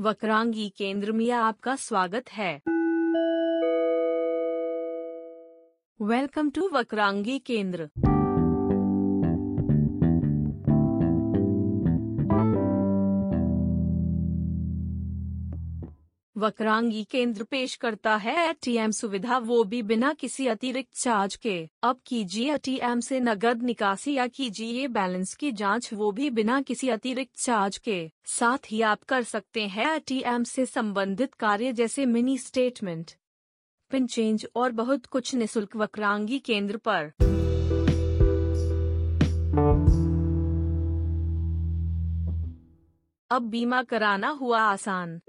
[0.00, 2.62] वक्रांगी केंद्र में आपका स्वागत है।
[6.02, 7.88] वेलकम टू वक्रांगी केंद्र।
[16.38, 22.00] वक्रांगी केंद्र पेश करता है एटीएम सुविधा वो भी बिना किसी अतिरिक्त चार्ज के। अब
[22.06, 27.36] कीजिए एटीएम से नगद निकासी या कीजिए बैलेंस की जाँच वो भी बिना किसी अतिरिक्त
[27.36, 33.10] चार्ज के। साथ ही आप कर सकते हैं एटीएम से संबंधित कार्य जैसे मिनी स्टेटमेंट,
[33.90, 37.12] पिन चेंज और बहुत कुछ निशुल्क वक्रांगी केंद्र पर।
[43.30, 45.20] अब बीमा कराना हुआ आसान।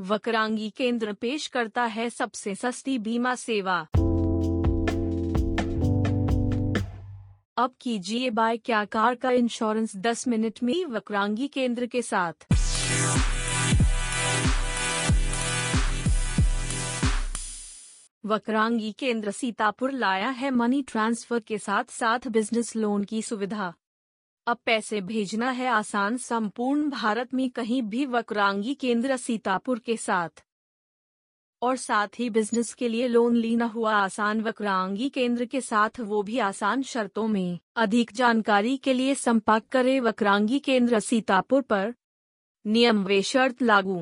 [0.00, 3.76] वक्रांगी केंद्र पेश करता है सबसे सस्ती बीमा सेवा।
[7.56, 12.46] अब कीजिए बाय क्या कार का इंश्योरेंस 10 मिनट में वक्रांगी केंद्र के साथ।
[18.24, 23.74] वक्रांगी केंद्र सीतापुर लाया है मनी ट्रांसफ़र के साथ साथ बिज़नेस लोन की सुविधा।
[24.46, 30.44] अब पैसे भेजना है आसान संपूर्ण भारत में कहीं भी वक्रांगी केंद्र सीतापुर के साथ।
[31.62, 36.22] और साथ ही बिज़नेस के लिए लोन लेना हुआ आसान वक्रांगी केंद्र के साथ वो
[36.22, 41.94] भी आसान शर्तों में। अधिक जानकारी के लिए संपर्क करें वक्रांगी केंद्र सीतापुर पर।
[42.66, 43.98] नियम वे शर्त लागू।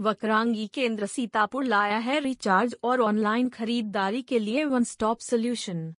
[0.00, 5.94] वक्रांगी केंद्र सीतापुर लाया है रिचार्ज और ऑनलाइन खरीदारी के लिए वन स्टॉप सोल्यूशन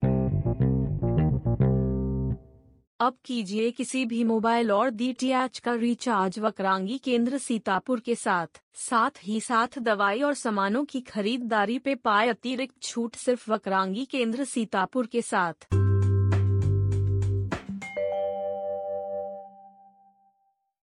[3.02, 9.24] अब कीजिए किसी भी मोबाइल और डीटीएच का रिचार्ज वक्रांगी केंद्र सीतापुर के साथ। साथ
[9.24, 15.06] ही साथ दवाई और सामानों की खरीदारी पे पाए अतिरिक्त छूट सिर्फ़ वक्रांगी केंद्र सीतापुर
[15.06, 15.68] के साथ।